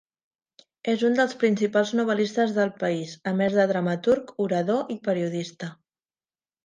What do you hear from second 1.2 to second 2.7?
principals novel·listes